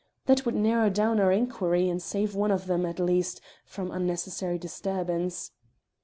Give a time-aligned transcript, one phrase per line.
[0.25, 4.57] That would narrow down our inquiry and save one of them, at least, from unnecessary
[4.57, 5.51] disturbance."